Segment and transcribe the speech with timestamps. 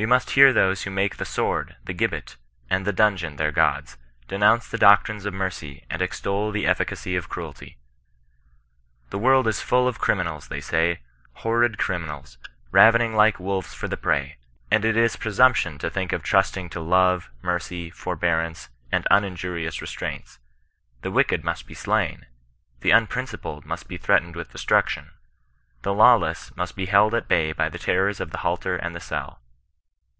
[0.00, 2.36] We must hear those who make the sword, the gibbet,
[2.70, 3.98] and the dun geon their gods,
[4.28, 7.78] denounce the doctrines of mercy, and extol the efficacy of cruelty."
[9.10, 10.60] The world is full of cri minals," say
[10.94, 11.00] they,"
[11.40, 12.38] horrid criminals,
[12.70, 14.36] ravening like wolves for the prey,
[14.70, 20.38] and it is presumption to think of trusting to love, mercy, forbearance, and uninjurious restraints.
[21.02, 22.26] The wicked must be slain.
[22.82, 25.10] The unprincipled must be threatened with destruction.
[25.82, 29.00] The lawless must be held at bay by the terrors of the halter and the
[29.00, 29.40] cell.